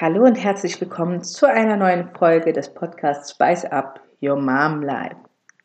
Hallo 0.00 0.24
und 0.24 0.36
herzlich 0.36 0.80
willkommen 0.80 1.24
zu 1.24 1.46
einer 1.46 1.76
neuen 1.76 2.14
Folge 2.14 2.52
des 2.52 2.72
Podcasts 2.72 3.32
Spice 3.32 3.64
Up 3.64 4.00
Your 4.22 4.36
Mom 4.36 4.80
Life. 4.80 5.16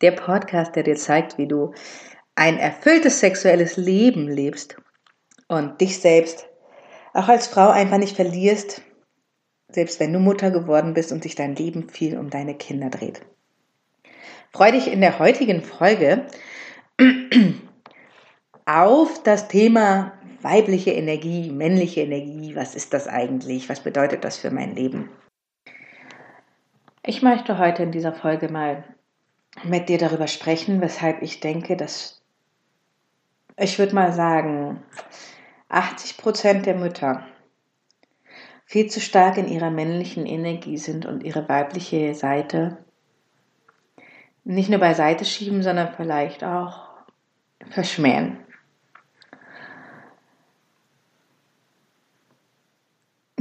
Der 0.02 0.10
Podcast, 0.10 0.76
der 0.76 0.82
dir 0.82 0.96
zeigt, 0.96 1.38
wie 1.38 1.48
du 1.48 1.76
ein 2.34 2.58
erfülltes 2.58 3.20
sexuelles 3.20 3.78
Leben 3.78 4.28
lebst 4.28 4.76
und 5.50 5.80
dich 5.80 6.00
selbst 6.00 6.48
auch 7.14 7.28
als 7.28 7.46
Frau 7.46 7.70
einfach 7.70 8.00
nicht 8.00 8.16
verlierst, 8.16 8.82
selbst 9.70 10.00
wenn 10.00 10.12
du 10.12 10.18
Mutter 10.18 10.50
geworden 10.50 10.96
bist 10.96 11.12
und 11.12 11.22
sich 11.22 11.36
dein 11.36 11.56
Leben 11.56 11.88
viel 11.88 12.18
um 12.18 12.32
deine 12.32 12.56
Kinder 12.56 12.90
dreht. 12.90 13.22
Freue 14.52 14.72
dich 14.72 14.92
in 14.92 15.02
der 15.02 15.20
heutigen 15.20 15.62
Folge 15.62 16.26
auf 18.66 19.22
das 19.22 19.48
Thema 19.48 20.14
weibliche 20.44 20.92
Energie, 20.92 21.50
männliche 21.52 22.02
Energie, 22.02 22.56
was 22.56 22.76
ist 22.76 22.94
das 22.94 23.08
eigentlich? 23.08 23.70
Was 23.70 23.80
bedeutet 23.80 24.24
das 24.24 24.38
für 24.38 24.52
mein 24.52 24.76
Leben? 24.76 25.10
Ich 27.06 27.22
möchte 27.22 27.58
heute 27.58 27.84
in 27.84 27.92
dieser 27.92 28.14
Folge 28.14 28.50
mal 28.50 28.84
mit 29.64 29.90
dir 29.90 29.98
darüber 29.98 30.28
sprechen, 30.28 30.82
weshalb 30.82 31.22
ich 31.22 31.40
denke, 31.40 31.76
dass 31.78 32.22
ich 33.58 33.78
würde 33.78 33.94
mal 33.94 34.12
sagen, 34.12 34.82
80 35.70 36.18
Prozent 36.18 36.66
der 36.66 36.76
Mütter 36.76 37.26
viel 38.66 38.90
zu 38.90 39.00
stark 39.00 39.38
in 39.38 39.48
ihrer 39.48 39.70
männlichen 39.70 40.26
Energie 40.26 40.78
sind 40.78 41.06
und 41.06 41.24
ihre 41.24 41.48
weibliche 41.48 42.16
Seite 42.16 42.78
nicht 44.44 44.70
nur 44.70 44.80
beiseite 44.80 45.26
schieben, 45.26 45.62
sondern 45.62 45.94
vielleicht 45.96 46.44
auch 46.44 46.90
verschmähen. 47.70 48.38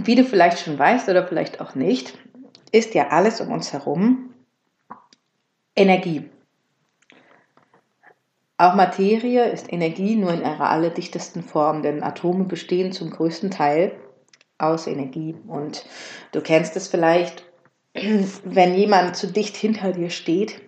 Wie 0.04 0.14
du 0.14 0.24
vielleicht 0.24 0.58
schon 0.58 0.78
weißt 0.78 1.08
oder 1.08 1.26
vielleicht 1.26 1.60
auch 1.60 1.74
nicht, 1.74 2.18
ist 2.72 2.94
ja 2.94 3.08
alles 3.08 3.40
um 3.40 3.52
uns 3.52 3.72
herum 3.72 4.34
Energie. 5.76 6.28
Auch 8.58 8.74
Materie 8.74 9.44
ist 9.50 9.72
Energie, 9.72 10.16
nur 10.16 10.32
in 10.32 10.40
ihrer 10.40 10.70
allerdichtesten 10.70 11.42
Form, 11.42 11.82
denn 11.82 12.02
Atome 12.02 12.44
bestehen 12.44 12.92
zum 12.92 13.10
größten 13.10 13.50
Teil 13.50 13.92
aus 14.58 14.86
Energie. 14.86 15.34
Und 15.46 15.84
du 16.32 16.40
kennst 16.40 16.76
es 16.76 16.88
vielleicht, 16.88 17.44
wenn 17.94 18.74
jemand 18.74 19.16
zu 19.16 19.26
dicht 19.26 19.56
hinter 19.56 19.92
dir 19.92 20.10
steht, 20.10 20.60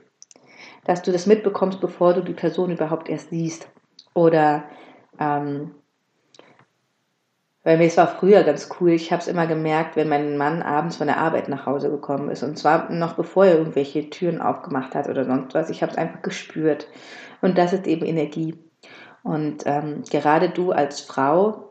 dass 0.84 1.02
du 1.02 1.12
das 1.12 1.26
mitbekommst, 1.26 1.80
bevor 1.80 2.14
du 2.14 2.22
die 2.22 2.34
Person 2.34 2.70
überhaupt 2.70 3.08
erst 3.08 3.30
siehst. 3.30 3.68
Oder 4.12 4.64
ähm, 5.18 5.74
weil 7.64 7.78
mir 7.78 7.86
es 7.86 7.96
war 7.96 8.06
früher 8.06 8.44
ganz 8.44 8.68
cool. 8.78 8.90
Ich 8.90 9.10
habe 9.10 9.22
es 9.22 9.28
immer 9.28 9.46
gemerkt, 9.46 9.96
wenn 9.96 10.08
mein 10.08 10.36
Mann 10.36 10.62
abends 10.62 10.96
von 10.96 11.06
der 11.06 11.18
Arbeit 11.18 11.48
nach 11.48 11.64
Hause 11.64 11.90
gekommen 11.90 12.28
ist. 12.28 12.42
Und 12.42 12.58
zwar 12.58 12.92
noch 12.92 13.14
bevor 13.14 13.46
er 13.46 13.58
irgendwelche 13.58 14.10
Türen 14.10 14.40
aufgemacht 14.40 14.94
hat 14.94 15.08
oder 15.08 15.24
sonst 15.24 15.54
was. 15.54 15.70
Ich 15.70 15.82
habe 15.82 15.90
es 15.90 15.98
einfach 15.98 16.20
gespürt. 16.22 16.86
Und 17.40 17.56
das 17.56 17.72
ist 17.72 17.86
eben 17.86 18.04
Energie. 18.04 18.54
Und 19.22 19.62
ähm, 19.64 20.02
gerade 20.10 20.50
du 20.50 20.72
als 20.72 21.00
Frau 21.00 21.70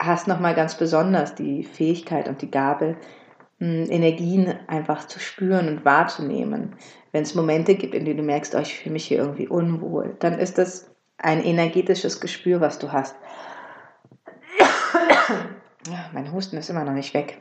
hast 0.00 0.26
nochmal 0.26 0.54
ganz 0.54 0.74
besonders 0.76 1.34
die 1.34 1.64
Fähigkeit 1.64 2.26
und 2.26 2.40
die 2.40 2.50
Gabe, 2.50 2.96
mh, 3.58 3.90
Energien 3.90 4.54
einfach 4.66 5.06
zu 5.06 5.20
spüren 5.20 5.68
und 5.68 5.84
wahrzunehmen. 5.84 6.76
Wenn 7.12 7.22
es 7.22 7.34
Momente 7.34 7.74
gibt, 7.74 7.94
in 7.94 8.06
denen 8.06 8.16
du 8.16 8.22
merkst, 8.24 8.54
oh, 8.54 8.60
ich 8.60 8.74
fühle 8.74 8.94
mich 8.94 9.04
hier 9.04 9.18
irgendwie 9.18 9.46
unwohl, 9.46 10.16
dann 10.20 10.38
ist 10.38 10.56
das 10.56 10.90
ein 11.18 11.44
energetisches 11.44 12.20
Gespür, 12.20 12.62
was 12.62 12.78
du 12.78 12.92
hast. 12.92 13.14
Mein 16.12 16.32
Husten 16.32 16.56
ist 16.56 16.70
immer 16.70 16.84
noch 16.84 16.92
nicht 16.92 17.14
weg. 17.14 17.40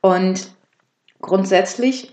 Und 0.00 0.54
grundsätzlich 1.20 2.10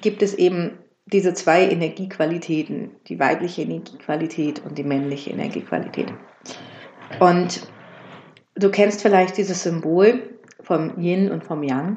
gibt 0.00 0.22
es 0.22 0.34
eben 0.34 0.78
diese 1.06 1.34
zwei 1.34 1.68
Energiequalitäten, 1.68 2.92
die 3.08 3.18
weibliche 3.18 3.62
Energiequalität 3.62 4.64
und 4.64 4.78
die 4.78 4.84
männliche 4.84 5.30
Energiequalität. 5.30 6.12
Und 7.18 7.66
du 8.54 8.70
kennst 8.70 9.02
vielleicht 9.02 9.36
dieses 9.36 9.62
Symbol 9.62 10.38
vom 10.60 10.98
Yin 10.98 11.30
und 11.30 11.44
vom 11.44 11.62
Yang, 11.62 11.96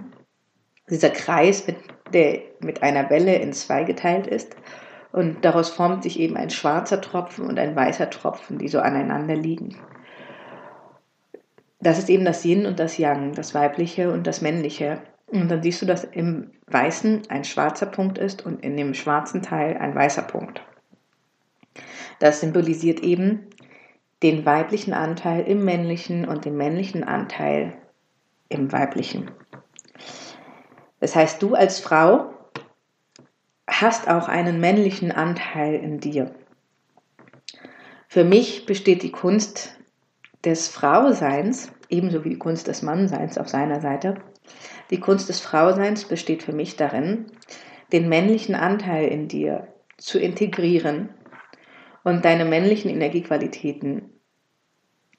dieser 0.90 1.10
Kreis, 1.10 1.68
mit, 1.68 1.78
der 2.14 2.40
mit 2.60 2.82
einer 2.82 3.10
Welle 3.10 3.36
in 3.36 3.54
zwei 3.54 3.84
geteilt 3.84 4.28
ist. 4.28 4.56
Und 5.12 5.46
daraus 5.46 5.70
formt 5.70 6.04
sich 6.04 6.20
eben 6.20 6.36
ein 6.36 6.50
schwarzer 6.50 7.00
Tropfen 7.00 7.46
und 7.46 7.58
ein 7.60 7.76
weißer 7.76 8.10
Tropfen, 8.10 8.58
die 8.58 8.68
so 8.68 8.80
aneinander 8.80 9.36
liegen 9.36 9.78
das 11.80 12.00
ist 12.00 12.10
eben 12.10 12.26
das 12.26 12.44
Yin 12.46 12.66
und 12.66 12.80
das 12.80 12.98
Yang, 12.98 13.34
das 13.34 13.54
Weibliche 13.54 14.12
und 14.12 14.26
das 14.28 14.42
Männliche. 14.42 15.02
Und 15.28 15.50
dann 15.50 15.62
siehst 15.62 15.82
du, 15.82 15.86
dass 15.86 16.04
im 16.04 16.52
Weißen 16.68 17.24
ein 17.30 17.44
schwarzer 17.44 17.88
Punkt 17.88 18.18
ist 18.18 18.46
und 18.46 18.64
in 18.64 18.78
dem 18.78 18.94
schwarzen 18.94 19.42
Teil 19.42 19.78
ein 19.78 19.94
weißer 19.94 20.22
Punkt. 20.22 20.62
Das 22.20 22.40
symbolisiert 22.40 23.02
eben 23.02 23.48
den 24.24 24.46
weiblichen 24.46 24.94
Anteil 24.94 25.44
im 25.46 25.66
männlichen 25.66 26.28
und 26.28 26.46
den 26.46 26.56
männlichen 26.56 27.04
Anteil 27.04 27.74
im 28.50 28.72
weiblichen. 28.72 29.32
Das 31.00 31.16
heißt, 31.16 31.42
du 31.42 31.56
als 31.56 31.80
Frau 31.80 32.34
hast 33.68 34.08
auch 34.08 34.28
einen 34.28 34.60
männlichen 34.60 35.12
Anteil 35.12 35.76
in 35.76 36.00
dir. 36.00 36.34
Für 38.08 38.24
mich 38.24 38.66
besteht 38.66 39.04
die 39.04 39.12
Kunst 39.12 39.75
des 40.46 40.68
Frauseins 40.68 41.72
ebenso 41.90 42.24
wie 42.24 42.30
die 42.30 42.40
Kunst 42.40 42.68
des 42.68 42.82
Mannseins 42.82 43.38
auf 43.38 43.50
seiner 43.50 43.82
Seite. 43.82 44.16
Die 44.92 45.00
Kunst 45.00 45.30
des 45.30 45.42
Frauseins 45.42 46.06
besteht 46.06 46.44
für 46.44 46.54
mich 46.54 46.76
darin, 46.76 47.26
den 47.92 48.10
männlichen 48.10 48.56
Anteil 48.56 49.08
in 49.08 49.28
dir 49.28 49.68
zu 49.98 50.20
integrieren 50.20 51.10
und 52.04 52.26
deine 52.26 52.46
männlichen 52.46 52.90
Energiequalitäten 52.92 54.12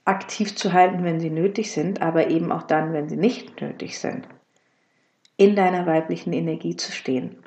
aktiv 0.04 0.54
zu 0.54 0.72
halten, 0.72 1.02
wenn 1.02 1.18
sie 1.18 1.30
nötig 1.30 1.72
sind, 1.72 2.00
aber 2.00 2.28
eben 2.30 2.52
auch 2.52 2.62
dann, 2.62 2.92
wenn 2.92 3.08
sie 3.08 3.16
nicht 3.16 3.60
nötig 3.60 3.98
sind. 3.98 4.28
In 5.36 5.56
deiner 5.56 5.86
weiblichen 5.86 6.32
Energie 6.32 6.76
zu 6.76 6.92
stehen, 6.92 7.42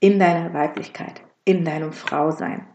in 0.00 0.18
deiner 0.18 0.54
Weiblichkeit, 0.54 1.20
in 1.44 1.64
deinem 1.64 1.92
Frausein. 1.92 2.66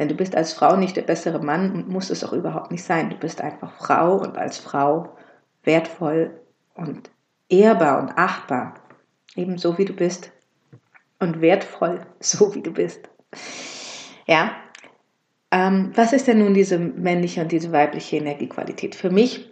Denn 0.00 0.08
du 0.08 0.14
bist 0.14 0.34
als 0.34 0.54
Frau 0.54 0.76
nicht 0.76 0.96
der 0.96 1.02
bessere 1.02 1.40
Mann 1.40 1.72
und 1.72 1.88
musst 1.90 2.10
es 2.10 2.24
auch 2.24 2.32
überhaupt 2.32 2.70
nicht 2.70 2.82
sein. 2.82 3.10
Du 3.10 3.16
bist 3.16 3.42
einfach 3.42 3.74
Frau 3.74 4.16
und 4.16 4.38
als 4.38 4.56
Frau 4.56 5.14
wertvoll 5.62 6.40
und 6.72 7.10
ehrbar 7.50 8.00
und 8.00 8.16
achtbar. 8.16 8.76
Ebenso 9.36 9.76
wie 9.76 9.84
du 9.84 9.92
bist. 9.92 10.32
Und 11.18 11.42
wertvoll, 11.42 12.06
so 12.20 12.54
wie 12.54 12.62
du 12.62 12.72
bist. 12.72 13.10
Ja. 14.26 14.56
Ähm, 15.50 15.92
was 15.94 16.14
ist 16.14 16.28
denn 16.28 16.38
nun 16.38 16.54
diese 16.54 16.78
männliche 16.78 17.42
und 17.42 17.52
diese 17.52 17.70
weibliche 17.70 18.16
Energiequalität? 18.16 18.94
Für 18.94 19.10
mich 19.10 19.50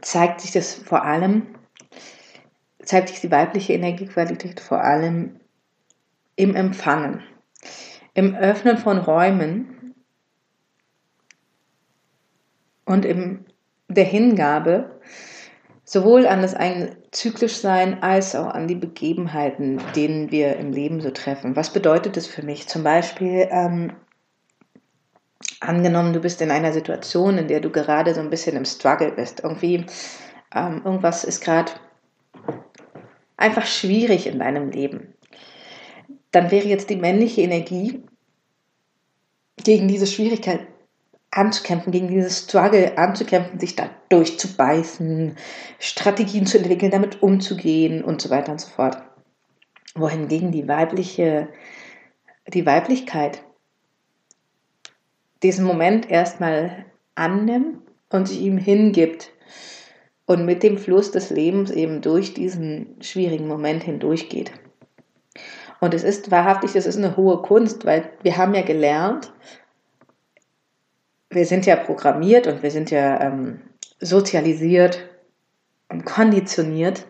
zeigt 0.00 0.40
sich 0.40 0.50
das 0.50 0.74
vor 0.74 1.04
allem, 1.04 1.46
zeigt 2.82 3.10
sich 3.10 3.20
die 3.20 3.30
weibliche 3.30 3.74
Energiequalität 3.74 4.58
vor 4.58 4.82
allem 4.82 5.38
im 6.34 6.56
Empfangen 6.56 7.22
im 8.14 8.34
Öffnen 8.34 8.78
von 8.78 8.98
Räumen 8.98 9.94
und 12.84 13.04
in 13.04 13.44
der 13.88 14.04
Hingabe 14.04 15.00
sowohl 15.84 16.26
an 16.26 16.42
das 16.42 16.54
eigene 16.54 16.96
Zyklischsein 17.10 18.02
als 18.02 18.34
auch 18.34 18.48
an 18.48 18.68
die 18.68 18.74
Begebenheiten, 18.74 19.80
denen 19.94 20.30
wir 20.30 20.56
im 20.56 20.72
Leben 20.72 21.00
so 21.00 21.10
treffen. 21.10 21.56
Was 21.56 21.72
bedeutet 21.72 22.16
das 22.16 22.26
für 22.26 22.42
mich? 22.42 22.68
Zum 22.68 22.82
Beispiel, 22.82 23.48
ähm, 23.50 23.92
angenommen, 25.60 26.12
du 26.12 26.20
bist 26.20 26.40
in 26.40 26.50
einer 26.50 26.72
Situation, 26.72 27.38
in 27.38 27.48
der 27.48 27.60
du 27.60 27.70
gerade 27.70 28.14
so 28.14 28.20
ein 28.20 28.30
bisschen 28.30 28.56
im 28.56 28.64
Struggle 28.64 29.12
bist. 29.12 29.40
Irgendwie, 29.42 29.84
ähm, 30.54 30.82
irgendwas 30.84 31.24
ist 31.24 31.42
gerade 31.42 31.72
einfach 33.36 33.66
schwierig 33.66 34.26
in 34.26 34.38
deinem 34.38 34.70
Leben 34.70 35.14
dann 36.32 36.50
wäre 36.50 36.66
jetzt 36.66 36.90
die 36.90 36.96
männliche 36.96 37.42
Energie 37.42 38.02
gegen 39.62 39.86
diese 39.86 40.06
Schwierigkeit 40.06 40.66
anzukämpfen, 41.30 41.92
gegen 41.92 42.08
dieses 42.08 42.40
Struggle 42.40 42.98
anzukämpfen, 42.98 43.58
sich 43.58 43.76
da 43.76 43.90
durchzubeißen, 44.08 45.36
Strategien 45.78 46.46
zu 46.46 46.58
entwickeln, 46.58 46.90
damit 46.90 47.22
umzugehen 47.22 48.02
und 48.02 48.20
so 48.20 48.30
weiter 48.30 48.52
und 48.52 48.60
so 48.60 48.68
fort. 48.68 48.98
Wohingegen 49.94 50.52
die 50.52 50.68
weibliche, 50.68 51.48
die 52.48 52.66
Weiblichkeit 52.66 53.42
diesen 55.42 55.64
Moment 55.64 56.10
erstmal 56.10 56.86
annimmt 57.14 57.78
und 58.10 58.28
sich 58.28 58.40
ihm 58.40 58.58
hingibt 58.58 59.32
und 60.26 60.44
mit 60.44 60.62
dem 60.62 60.78
Fluss 60.78 61.10
des 61.10 61.30
Lebens 61.30 61.70
eben 61.70 62.00
durch 62.00 62.32
diesen 62.32 62.96
schwierigen 63.02 63.48
Moment 63.48 63.82
hindurchgeht. 63.82 64.52
Und 65.82 65.94
es 65.94 66.04
ist 66.04 66.30
wahrhaftig, 66.30 66.76
es 66.76 66.86
ist 66.86 66.96
eine 66.96 67.16
hohe 67.16 67.42
Kunst, 67.42 67.84
weil 67.84 68.08
wir 68.22 68.36
haben 68.36 68.54
ja 68.54 68.62
gelernt, 68.62 69.32
wir 71.28 71.44
sind 71.44 71.66
ja 71.66 71.74
programmiert 71.74 72.46
und 72.46 72.62
wir 72.62 72.70
sind 72.70 72.92
ja 72.92 73.20
ähm, 73.20 73.60
sozialisiert, 73.98 75.00
ähm, 75.90 76.04
konditioniert 76.04 77.04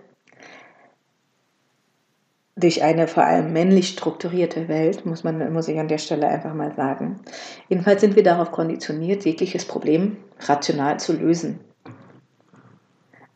durch 2.57 2.83
eine 2.83 3.09
vor 3.09 3.25
allem 3.25 3.53
männlich 3.53 3.89
strukturierte 3.89 4.69
Welt, 4.69 5.05
muss 5.05 5.23
man, 5.23 5.53
muss 5.53 5.69
ich 5.69 5.79
an 5.79 5.89
der 5.89 5.99
Stelle 5.99 6.27
einfach 6.29 6.55
mal 6.55 6.73
sagen. 6.75 7.21
Jedenfalls 7.69 8.01
sind 8.01 8.17
wir 8.17 8.23
darauf 8.23 8.53
konditioniert, 8.53 9.27
jegliches 9.27 9.67
Problem 9.67 10.17
rational 10.41 10.99
zu 10.99 11.13
lösen. 11.13 11.61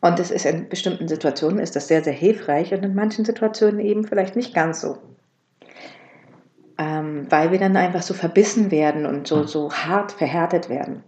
Und 0.01 0.19
es 0.19 0.31
ist 0.31 0.47
in 0.47 0.67
bestimmten 0.67 1.07
Situationen 1.07 1.59
ist 1.59 1.75
das 1.75 1.87
sehr, 1.87 2.03
sehr 2.03 2.13
hilfreich 2.13 2.73
und 2.73 2.83
in 2.83 2.95
manchen 2.95 3.23
Situationen 3.23 3.79
eben 3.79 4.03
vielleicht 4.03 4.35
nicht 4.35 4.55
ganz 4.55 4.81
so. 4.81 4.97
Ähm, 6.77 7.25
weil 7.29 7.51
wir 7.51 7.59
dann 7.59 7.75
einfach 7.75 8.03
so 8.03 8.13
verbissen 8.13 8.69
werden 8.69 9.05
und 9.05 9.27
so, 9.27 9.45
so 9.45 9.71
hart 9.71 10.11
verhärtet 10.11 10.69
werden. 10.69 11.03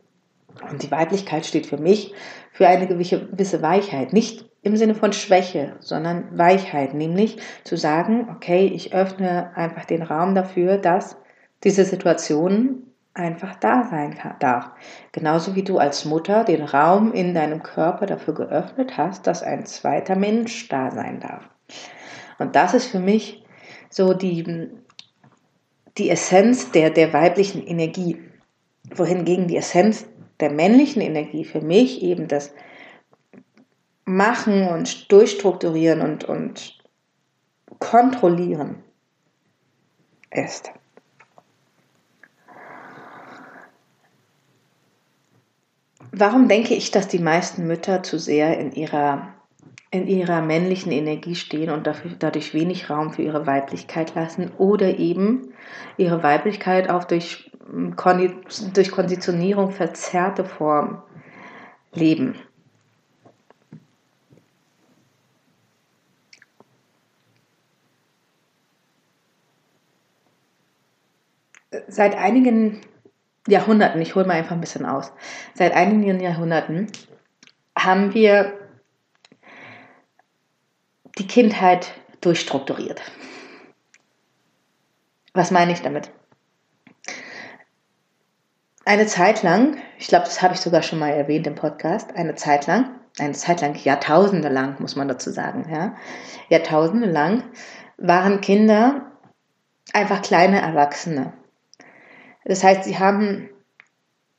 Und 0.69 0.83
die 0.83 0.91
Weiblichkeit 0.91 1.45
steht 1.45 1.67
für 1.67 1.77
mich 1.77 2.13
für 2.51 2.67
eine 2.67 2.87
gewisse 2.87 3.61
Weichheit. 3.61 4.13
Nicht 4.13 4.45
im 4.61 4.75
Sinne 4.75 4.95
von 4.95 5.13
Schwäche, 5.13 5.75
sondern 5.79 6.37
Weichheit. 6.37 6.93
Nämlich 6.93 7.37
zu 7.63 7.77
sagen, 7.77 8.27
okay, 8.35 8.67
ich 8.67 8.93
öffne 8.93 9.55
einfach 9.55 9.85
den 9.85 10.01
Raum 10.01 10.35
dafür, 10.35 10.77
dass 10.77 11.17
diese 11.63 11.85
Situation 11.85 12.83
einfach 13.13 13.55
da 13.55 13.83
sein 13.89 14.17
darf. 14.39 14.71
Genauso 15.11 15.55
wie 15.55 15.63
du 15.63 15.77
als 15.77 16.05
Mutter 16.05 16.43
den 16.43 16.63
Raum 16.63 17.13
in 17.13 17.33
deinem 17.33 17.63
Körper 17.63 18.05
dafür 18.05 18.33
geöffnet 18.33 18.97
hast, 18.97 19.27
dass 19.27 19.43
ein 19.43 19.65
zweiter 19.65 20.15
Mensch 20.15 20.67
da 20.69 20.91
sein 20.91 21.19
darf. 21.19 21.49
Und 22.37 22.55
das 22.55 22.73
ist 22.73 22.87
für 22.87 22.99
mich 22.99 23.43
so 23.89 24.13
die, 24.13 24.69
die 25.99 26.09
Essenz 26.09 26.71
der, 26.71 26.89
der 26.89 27.13
weiblichen 27.13 27.65
Energie. 27.65 28.17
Wohingegen 28.95 29.47
die 29.47 29.57
Essenz 29.57 30.05
der 30.39 30.51
männlichen 30.51 31.01
Energie 31.01 31.43
für 31.43 31.61
mich 31.61 32.01
eben 32.01 32.27
das 32.27 32.51
Machen 34.05 34.67
und 34.67 35.11
Durchstrukturieren 35.11 36.01
und, 36.01 36.23
und 36.23 36.79
Kontrollieren 37.77 38.83
ist. 40.31 40.71
Warum 46.11 46.47
denke 46.47 46.73
ich, 46.73 46.89
dass 46.91 47.07
die 47.07 47.19
meisten 47.19 47.67
Mütter 47.67 48.01
zu 48.01 48.17
sehr 48.17 48.57
in 48.57 48.71
ihrer, 48.71 49.33
in 49.91 50.07
ihrer 50.07 50.41
männlichen 50.41 50.91
Energie 50.91 51.35
stehen 51.35 51.71
und 51.71 51.89
dadurch 52.19 52.53
wenig 52.53 52.89
Raum 52.89 53.11
für 53.11 53.23
ihre 53.23 53.47
Weiblichkeit 53.47 54.13
lassen 54.13 54.51
oder 54.57 54.99
eben 54.99 55.53
ihre 55.97 56.21
Weiblichkeit 56.21 56.89
auch 56.89 57.05
durch, 57.05 57.51
durch 58.73 58.91
Konditionierung 58.91 59.71
verzerrte 59.71 60.45
Form 60.45 61.01
leben? 61.91 62.35
Seit 71.87 72.15
einigen 72.15 72.81
Jahrhunderten, 73.47 74.01
ich 74.01 74.13
hole 74.13 74.25
mal 74.25 74.33
einfach 74.33 74.51
ein 74.51 74.61
bisschen 74.61 74.85
aus, 74.85 75.11
seit 75.55 75.73
einigen 75.73 76.19
Jahrhunderten 76.19 76.91
haben 77.75 78.13
wir 78.13 78.58
die 81.19 81.27
Kindheit 81.27 81.93
durchstrukturiert. 82.21 83.01
Was 85.33 85.51
meine 85.51 85.71
ich 85.73 85.81
damit? 85.81 86.09
Eine 88.85 89.05
Zeit 89.05 89.43
lang, 89.43 89.77
ich 89.99 90.07
glaube, 90.07 90.25
das 90.25 90.41
habe 90.41 90.55
ich 90.55 90.61
sogar 90.61 90.81
schon 90.81 90.97
mal 90.97 91.11
erwähnt 91.11 91.45
im 91.45 91.55
Podcast, 91.55 92.15
eine 92.15 92.35
Zeit 92.35 92.65
lang, 92.65 92.89
eine 93.19 93.33
Zeit 93.33 93.61
lang, 93.61 93.75
Jahrtausende 93.75 94.49
lang, 94.49 94.77
muss 94.79 94.95
man 94.95 95.07
dazu 95.07 95.29
sagen, 95.29 95.69
ja, 95.71 95.95
Jahrtausende 96.49 97.07
lang 97.07 97.43
waren 97.97 98.41
Kinder 98.41 99.11
einfach 99.93 100.21
kleine 100.21 100.61
Erwachsene. 100.61 101.33
Das 102.45 102.63
heißt, 102.63 102.85
sie 102.85 102.97
haben 102.97 103.49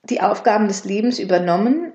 die 0.03 0.21
Aufgaben 0.21 0.67
des 0.67 0.85
Lebens 0.85 1.19
übernommen, 1.19 1.90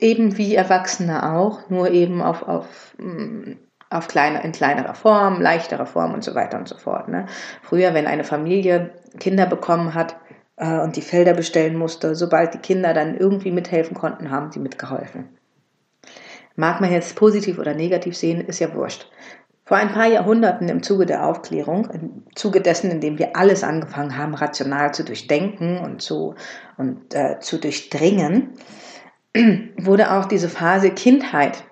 eben 0.00 0.36
wie 0.36 0.54
Erwachsene 0.54 1.32
auch, 1.34 1.68
nur 1.70 1.90
eben 1.90 2.22
auf, 2.22 2.42
auf, 2.42 2.94
mm, 2.98 3.52
auf 3.90 4.08
kleine, 4.08 4.42
in 4.42 4.52
kleinerer 4.52 4.94
Form, 4.94 5.40
leichterer 5.40 5.86
Form 5.86 6.12
und 6.14 6.24
so 6.24 6.34
weiter 6.34 6.58
und 6.58 6.68
so 6.68 6.76
fort. 6.76 7.08
Ne? 7.08 7.26
Früher, 7.62 7.94
wenn 7.94 8.06
eine 8.06 8.24
Familie 8.24 8.90
Kinder 9.18 9.46
bekommen 9.46 9.94
hat 9.94 10.16
äh, 10.56 10.80
und 10.80 10.96
die 10.96 11.02
Felder 11.02 11.34
bestellen 11.34 11.76
musste, 11.76 12.14
sobald 12.14 12.54
die 12.54 12.58
Kinder 12.58 12.94
dann 12.94 13.16
irgendwie 13.16 13.52
mithelfen 13.52 13.96
konnten, 13.96 14.30
haben 14.30 14.50
sie 14.52 14.58
mitgeholfen. 14.58 15.28
Mag 16.56 16.80
man 16.80 16.90
jetzt 16.90 17.16
positiv 17.16 17.58
oder 17.58 17.74
negativ 17.74 18.16
sehen, 18.16 18.40
ist 18.40 18.60
ja 18.60 18.74
wurscht. 18.74 19.10
Vor 19.64 19.76
ein 19.76 19.92
paar 19.92 20.06
Jahrhunderten 20.06 20.68
im 20.68 20.82
Zuge 20.82 21.06
der 21.06 21.26
Aufklärung, 21.26 21.90
im 21.90 22.22
Zuge 22.36 22.60
dessen, 22.60 22.90
in 22.90 23.00
dem 23.00 23.18
wir 23.18 23.36
alles 23.36 23.64
angefangen 23.64 24.16
haben, 24.16 24.34
rational 24.34 24.94
zu 24.94 25.04
durchdenken 25.04 25.78
und 25.78 26.00
zu, 26.00 26.36
und, 26.76 27.12
äh, 27.14 27.40
zu 27.40 27.58
durchdringen, 27.58 28.50
wurde 29.76 30.12
auch 30.12 30.26
diese 30.26 30.48
Phase 30.48 30.90
Kindheit 30.90 31.64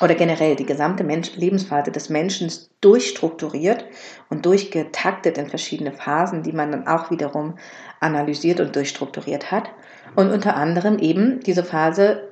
oder 0.00 0.14
generell 0.14 0.54
die 0.54 0.66
gesamte 0.66 1.04
Mensch 1.04 1.34
Lebensphase 1.36 1.90
des 1.90 2.08
Menschen 2.08 2.50
durchstrukturiert 2.80 3.84
und 4.28 4.46
durchgetaktet 4.46 5.38
in 5.38 5.48
verschiedene 5.48 5.92
Phasen, 5.92 6.42
die 6.42 6.52
man 6.52 6.70
dann 6.70 6.86
auch 6.86 7.10
wiederum 7.10 7.58
analysiert 8.00 8.60
und 8.60 8.76
durchstrukturiert 8.76 9.50
hat. 9.50 9.70
Und 10.14 10.30
unter 10.30 10.56
anderem 10.56 10.98
eben 10.98 11.40
diese 11.40 11.64
Phase 11.64 12.28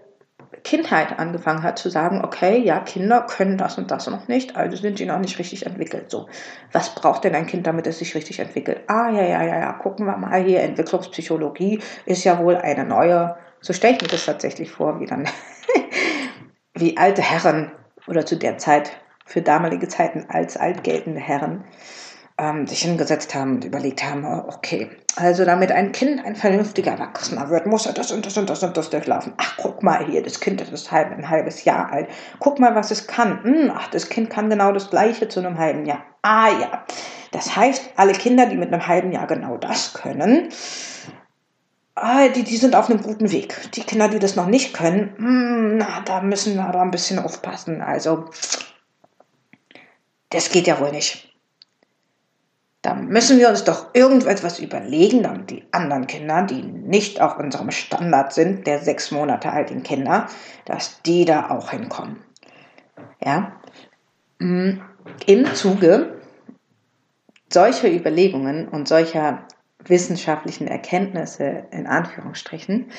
Kindheit 0.67 1.19
angefangen 1.19 1.63
hat 1.63 1.79
zu 1.79 1.91
sagen, 1.91 2.25
okay, 2.25 2.59
ja, 2.59 2.81
Kinder 2.81 3.25
können 3.29 3.57
das 3.57 3.79
und 3.79 3.91
das 3.93 4.09
noch 4.09 4.27
nicht, 4.27 4.57
also 4.57 4.77
sind 4.77 4.99
die 4.99 5.07
noch 5.07 5.21
nicht 5.21 5.39
richtig 5.39 5.65
entwickelt. 5.65 6.11
So, 6.11 6.27
was 6.73 6.95
braucht 6.95 7.23
denn 7.23 7.37
ein 7.37 7.47
Kind, 7.47 7.69
damit 7.69 7.87
es 7.87 8.01
sich 8.01 8.15
richtig 8.17 8.41
entwickelt? 8.41 8.81
Ah, 8.89 9.11
ja, 9.11 9.23
ja, 9.23 9.45
ja, 9.45 9.61
ja, 9.61 9.73
gucken 9.75 10.07
wir 10.07 10.17
mal 10.17 10.43
hier, 10.43 10.63
Entwicklungspsychologie 10.63 11.81
ist 12.05 12.25
ja 12.25 12.39
wohl 12.41 12.57
eine 12.57 12.85
neue, 12.85 13.37
so 13.61 13.73
stelle 13.73 13.97
ich 13.97 14.03
mir 14.03 14.09
das 14.09 14.25
tatsächlich 14.25 14.71
vor, 14.71 15.01
wie 15.01 15.07
dann, 15.07 15.29
wie 16.75 16.97
alte 16.97 17.23
Herren 17.23 17.73
oder 18.07 18.25
zu 18.25 18.37
der 18.37 18.59
Zeit, 18.59 18.93
für 19.25 19.43
damalige 19.43 19.89
Zeiten 19.89 20.27
als 20.29 20.57
alt 20.57 20.85
geltende 20.85 21.21
Herren, 21.21 21.65
ähm, 22.39 22.67
sich 22.67 22.83
hingesetzt 22.83 23.35
haben 23.35 23.57
und 23.57 23.65
überlegt 23.65 24.05
haben, 24.05 24.25
okay, 24.25 24.91
also 25.17 25.45
damit 25.45 25.73
ein 25.73 25.93
Kind 25.93 26.25
ein 26.25 26.37
vernünftiger 26.37 26.93
Erwachsener 26.93 27.49
wird, 27.49 27.67
muss 27.67 27.87
er 27.87 27.93
das 27.93 28.13
und 28.13 28.27
das 28.27 28.37
und 28.37 28.49
das 28.49 28.63
und 28.63 28.77
das 28.77 28.91
durchlaufen. 28.91 29.33
Ach, 29.39 29.55
guck 29.57 29.83
mal 29.83 30.05
hier, 30.07 30.23
das 30.23 30.41
Kind 30.41 30.61
das 30.61 30.71
ist 30.71 30.93
halb, 30.93 31.11
ein 31.11 31.29
halbes 31.29 31.65
Jahr 31.65 31.91
alt. 31.91 32.09
Guck 32.39 32.61
mal, 32.61 32.75
was 32.75 32.91
es 32.91 33.07
kann. 33.07 33.43
Hm, 33.43 33.73
ach, 33.75 33.89
das 33.89 34.09
Kind 34.11 34.31
kann 34.31 34.51
genau 34.51 34.73
das 34.73 34.91
Gleiche 34.91 35.29
zu 35.29 35.41
einem 35.41 35.59
halben 35.59 35.87
Jahr. 35.87 36.05
Ah 36.23 36.51
ja, 36.51 36.85
das 37.33 37.57
heißt, 37.57 37.91
alle 37.97 38.13
Kinder, 38.13 38.47
die 38.47 38.57
mit 38.57 38.73
einem 38.73 38.87
halben 38.87 39.13
Jahr 39.13 39.27
genau 39.27 39.57
das 39.57 39.95
können, 39.95 40.51
ah, 41.97 42.29
die, 42.29 42.45
die 42.45 42.57
sind 42.57 42.77
auf 42.77 42.89
einem 42.89 43.03
guten 43.03 43.33
Weg. 43.33 43.73
Die 43.73 43.83
Kinder, 43.83 44.09
die 44.09 44.19
das 44.19 44.37
noch 44.37 44.47
nicht 44.47 44.73
können, 44.73 45.15
hm, 45.17 45.79
na, 45.79 46.01
da 46.05 46.21
müssen 46.21 46.55
wir 46.55 46.65
aber 46.65 46.83
ein 46.83 46.91
bisschen 46.91 47.19
aufpassen. 47.19 47.81
Also, 47.81 48.27
das 50.31 50.51
geht 50.51 50.67
ja 50.67 50.79
wohl 50.79 50.93
nicht. 50.93 51.33
Da 52.83 52.95
müssen 52.95 53.39
wir 53.41 53.49
uns 53.49 53.65
doch 53.65 53.95
irgendetwas 53.95 54.61
überlegen, 54.61 55.25
damit 55.25 55.51
die 55.51 55.65
anderen 55.73 56.07
Kinder, 56.07 56.43
die 56.43 56.63
nicht 56.63 57.21
auf 57.21 57.37
unserem 57.37 57.73
Standard 57.73 58.33
sind, 58.33 58.67
der 58.67 58.81
sechs 58.81 59.11
Monate 59.11 59.51
alten 59.51 59.83
Kinder, 59.83 60.29
dass 60.67 61.03
die 61.03 61.25
da 61.25 61.51
auch 61.51 61.71
hinkommen. 61.71 62.23
Ja? 63.25 63.61
Mm, 64.39 64.81
Im 65.27 65.55
Zuge 65.55 66.21
solcher 67.53 67.91
Überlegungen 67.91 68.69
und 68.69 68.87
solcher 68.87 69.47
wissenschaftlichen 69.89 70.67
Erkenntnisse 70.69 71.65
in 71.71 71.87
Anführungsstrichen 71.87 72.91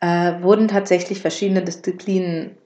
äh, 0.00 0.42
wurden 0.42 0.68
tatsächlich 0.68 1.20
verschiedene 1.20 1.62
Disziplinen 1.62 2.56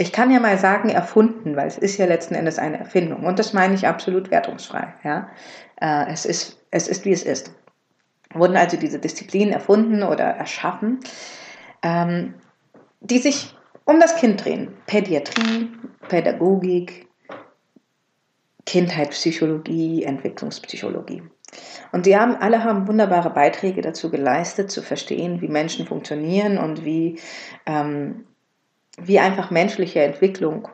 ich 0.00 0.12
kann 0.12 0.30
ja 0.30 0.40
mal 0.40 0.56
sagen, 0.56 0.88
erfunden, 0.88 1.56
weil 1.56 1.66
es 1.66 1.76
ist 1.76 1.98
ja 1.98 2.06
letzten 2.06 2.34
Endes 2.34 2.58
eine 2.58 2.78
Erfindung. 2.78 3.26
Und 3.26 3.38
das 3.38 3.52
meine 3.52 3.74
ich 3.74 3.86
absolut 3.86 4.30
wertungsfrei. 4.30 4.94
Ja? 5.04 5.28
Äh, 5.78 6.10
es, 6.10 6.24
ist, 6.24 6.58
es 6.70 6.88
ist, 6.88 7.04
wie 7.04 7.12
es 7.12 7.22
ist. 7.22 7.52
Wurden 8.32 8.56
also 8.56 8.78
diese 8.78 8.98
Disziplinen 8.98 9.52
erfunden 9.52 10.02
oder 10.02 10.24
erschaffen, 10.24 11.00
ähm, 11.82 12.32
die 13.00 13.18
sich 13.18 13.54
um 13.84 14.00
das 14.00 14.16
Kind 14.16 14.42
drehen. 14.42 14.72
Pädiatrie, 14.86 15.70
Pädagogik, 16.08 17.09
Kindheitspsychologie, 18.70 20.04
Entwicklungspsychologie. 20.04 21.24
Und 21.90 22.04
sie 22.04 22.16
haben, 22.16 22.36
alle 22.36 22.62
haben 22.62 22.86
wunderbare 22.86 23.30
Beiträge 23.30 23.82
dazu 23.82 24.12
geleistet, 24.12 24.70
zu 24.70 24.80
verstehen, 24.80 25.40
wie 25.40 25.48
Menschen 25.48 25.86
funktionieren 25.86 26.56
und 26.56 26.84
wie 26.84 27.18
ähm, 27.66 28.26
wie 28.96 29.18
einfach 29.18 29.50
menschliche 29.50 30.02
Entwicklung 30.02 30.68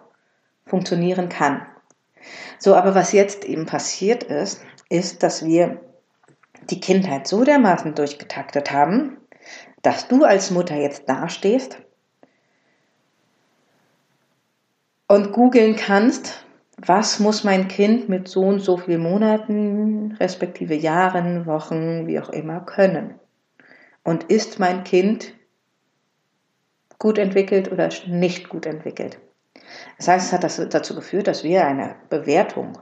funktionieren 0.66 1.30
kann. 1.30 1.66
So, 2.58 2.74
aber 2.74 2.94
was 2.94 3.12
jetzt 3.12 3.44
eben 3.44 3.64
passiert 3.66 4.24
ist, 4.24 4.62
ist, 4.88 5.22
dass 5.22 5.44
wir 5.44 5.80
die 6.68 6.80
Kindheit 6.80 7.26
so 7.26 7.44
dermaßen 7.44 7.94
durchgetaktet 7.94 8.72
haben, 8.72 9.18
dass 9.82 10.08
du 10.08 10.24
als 10.24 10.50
Mutter 10.50 10.74
jetzt 10.74 11.08
dastehst 11.08 11.78
und 15.06 15.32
googeln 15.32 15.76
kannst, 15.76 16.45
was 16.76 17.20
muss 17.20 17.42
mein 17.42 17.68
Kind 17.68 18.08
mit 18.08 18.28
so 18.28 18.42
und 18.42 18.60
so 18.60 18.76
vielen 18.76 19.02
Monaten, 19.02 20.12
respektive 20.20 20.74
Jahren, 20.74 21.46
Wochen, 21.46 22.06
wie 22.06 22.20
auch 22.20 22.28
immer 22.28 22.60
können? 22.60 23.14
Und 24.02 24.24
ist 24.24 24.58
mein 24.58 24.84
Kind 24.84 25.34
gut 26.98 27.18
entwickelt 27.18 27.72
oder 27.72 27.88
nicht 28.06 28.48
gut 28.48 28.66
entwickelt? 28.66 29.18
Das 29.96 30.08
heißt, 30.08 30.32
es 30.32 30.58
hat 30.58 30.74
dazu 30.74 30.94
geführt, 30.94 31.26
dass 31.26 31.44
wir 31.44 31.66
eine 31.66 31.96
Bewertung 32.10 32.78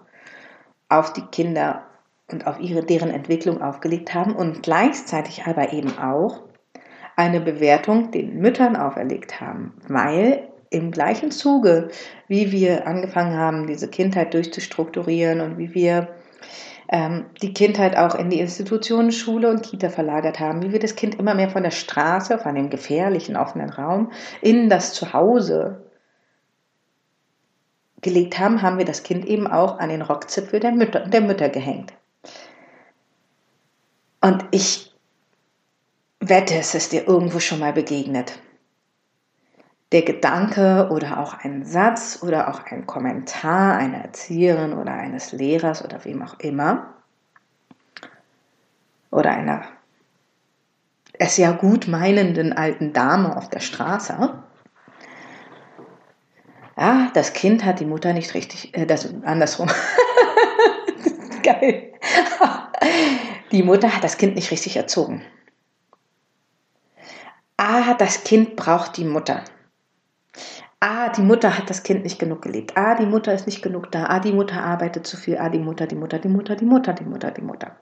auf 0.89 1.13
die 1.13 1.27
Kinder 1.27 1.87
und 2.31 2.47
auf 2.47 2.59
ihre, 2.59 2.85
deren 2.85 3.11
Entwicklung 3.11 3.63
aufgelegt 3.63 4.13
haben 4.13 4.35
und 4.35 4.63
gleichzeitig 4.63 5.45
aber 5.47 5.73
eben 5.73 5.99
auch 5.99 6.43
eine 7.17 7.41
Bewertung 7.41 8.11
den 8.11 8.39
Müttern 8.39 8.77
auferlegt 8.77 9.41
haben, 9.41 9.75
weil 9.89 10.49
im 10.71 10.90
gleichen 10.90 11.30
Zuge, 11.30 11.88
wie 12.28 12.52
wir 12.52 12.87
angefangen 12.87 13.37
haben, 13.37 13.66
diese 13.66 13.88
Kindheit 13.88 14.35
durchzustrukturieren 14.35 15.40
und 15.40 15.59
wie 15.59 15.75
wir 15.75 16.09
ähm, 16.88 17.26
die 17.42 17.54
Kindheit 17.54 17.97
auch 17.97 18.14
in 18.14 18.30
die 18.30 18.40
Institutionen 18.40 19.12
Schule 19.12 19.50
und 19.50 19.62
Kita 19.62 19.88
verlagert 19.88 20.40
haben, 20.40 20.62
wie 20.62 20.73
wir 20.73 20.78
das 20.78 20.97
Kind 20.97 21.16
immer 21.16 21.35
mehr 21.35 21.50
von 21.50 21.62
der 21.62 21.71
Straße, 21.71 22.38
von 22.38 22.54
dem 22.54 22.71
gefährlichen 22.71 23.37
offenen 23.37 23.71
Raum 23.71 24.12
in 24.40 24.68
das 24.68 24.92
Zuhause 24.92 25.85
gelegt 28.02 28.38
haben, 28.38 28.61
haben 28.61 28.78
wir 28.78 28.85
das 28.85 29.02
Kind 29.02 29.25
eben 29.25 29.47
auch 29.47 29.78
an 29.78 29.88
den 29.88 30.02
Rockzipfel 30.02 30.61
der 30.61 30.73
Mütter, 30.73 31.00
der 31.00 31.23
Mütter 31.23 31.49
gehängt. 31.49 31.94
Und 34.21 34.44
ich 34.50 34.92
wette, 36.21 36.54
es 36.54 36.75
ist 36.75 36.92
dir 36.92 37.09
irgendwo 37.09 37.40
schon 37.40 37.61
mal 37.61 37.73
begegnet 37.73 38.38
der 39.95 40.03
Gedanke 40.03 40.89
oder 40.91 41.21
auch 41.21 41.35
ein 41.35 41.65
Satz 41.65 42.19
oder 42.21 42.49
auch 42.49 42.67
ein 42.67 42.85
Kommentar 42.85 43.77
einer 43.77 43.99
Erzieherin 43.99 44.73
oder 44.73 44.93
eines 44.93 45.31
Lehrers 45.31 45.85
oder 45.85 46.05
wem 46.05 46.21
auch 46.21 46.41
immer 46.41 46.95
oder 49.13 49.31
einer 49.31 49.63
es 51.17 51.37
ja 51.37 51.53
gut 51.53 51.87
meinenden 51.87 52.53
alten 52.53 52.93
Dame 52.93 53.37
auf 53.37 53.49
der 53.49 53.61
Straße. 53.61 54.35
Ja, 56.77 57.11
das 57.15 57.33
Kind 57.33 57.65
hat 57.65 57.79
die 57.79 57.85
Mutter 57.85 58.13
nicht 58.13 58.35
richtig, 58.35 58.77
äh, 58.77 58.87
das 58.87 59.09
andersrum. 59.23 59.71
Geil. 61.45 61.93
Die 63.53 63.63
Mutter 63.63 63.95
hat 63.95 64.03
das 64.03 64.19
Kind 64.19 64.35
nicht 64.35 64.51
richtig 64.51 64.75
erzogen. 64.75 65.23
Ah, 67.57 67.95
das 67.95 68.25
Kind 68.25 68.57
braucht 68.57 68.97
die 68.97 69.05
Mutter. 69.05 69.45
Ah, 70.81 71.09
die 71.11 71.23
Mutter 71.23 71.57
hat 71.57 71.71
das 71.71 71.83
Kind 71.83 72.05
nicht 72.05 72.19
genug 72.19 72.43
geliebt. 72.43 72.76
Ah, 72.76 72.95
die 72.95 73.07
Mutter 73.07 73.33
ist 73.33 73.47
nicht 73.47 73.62
genug 73.62 73.91
da. 73.91 74.05
Ah, 74.05 74.21
die 74.21 74.33
Mutter 74.33 74.62
arbeitet 74.62 75.07
zu 75.07 75.17
viel. 75.17 75.38
Ah, 75.38 75.49
die 75.49 75.59
Mutter, 75.59 75.87
die 75.87 75.95
Mutter, 75.95 76.19
die 76.19 76.29
Mutter, 76.29 76.57
die 76.57 76.67
Mutter, 76.67 76.93
die 76.93 77.05
Mutter, 77.05 77.31
die 77.31 77.43
Mutter. 77.43 77.76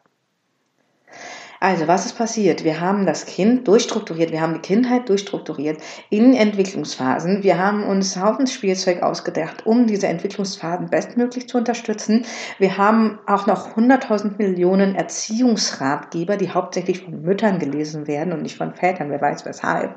Also, 1.62 1.86
was 1.86 2.06
ist 2.06 2.18
passiert? 2.18 2.64
Wir 2.64 2.80
haben 2.80 3.06
das 3.06 3.24
Kind 3.24 3.68
durchstrukturiert, 3.68 4.32
wir 4.32 4.40
haben 4.40 4.54
die 4.54 4.60
Kindheit 4.60 5.08
durchstrukturiert 5.08 5.80
in 6.10 6.34
Entwicklungsphasen. 6.34 7.44
Wir 7.44 7.56
haben 7.56 7.84
uns 7.84 8.20
Haufen 8.20 8.48
Spielzeug 8.48 9.04
ausgedacht, 9.04 9.64
um 9.64 9.86
diese 9.86 10.08
Entwicklungsphasen 10.08 10.90
bestmöglich 10.90 11.48
zu 11.48 11.58
unterstützen. 11.58 12.24
Wir 12.58 12.78
haben 12.78 13.20
auch 13.28 13.46
noch 13.46 13.76
100.000 13.76 14.38
Millionen 14.38 14.96
Erziehungsratgeber, 14.96 16.36
die 16.36 16.50
hauptsächlich 16.50 17.04
von 17.04 17.22
Müttern 17.22 17.60
gelesen 17.60 18.08
werden 18.08 18.32
und 18.32 18.42
nicht 18.42 18.56
von 18.56 18.74
Vätern, 18.74 19.10
wer 19.10 19.20
weiß 19.20 19.46
weshalb 19.46 19.94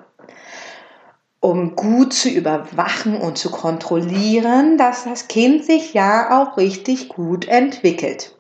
um 1.46 1.76
gut 1.76 2.12
zu 2.12 2.28
überwachen 2.28 3.18
und 3.18 3.38
zu 3.38 3.52
kontrollieren, 3.52 4.80
dass 4.80 5.04
das 5.04 5.28
Kind 5.28 5.64
sich 5.64 5.94
ja 5.94 6.42
auch 6.42 6.58
richtig 6.58 7.08
gut 7.08 7.48
entwickelt. 7.48 8.36